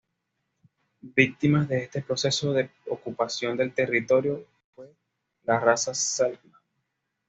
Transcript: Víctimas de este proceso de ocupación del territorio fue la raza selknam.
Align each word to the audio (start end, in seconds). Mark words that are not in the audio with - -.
Víctimas 1.15 1.67
de 1.67 1.83
este 1.83 2.01
proceso 2.01 2.53
de 2.53 2.71
ocupación 2.89 3.55
del 3.55 3.71
territorio 3.75 4.47
fue 4.73 4.95
la 5.43 5.59
raza 5.59 5.93
selknam. 5.93 6.59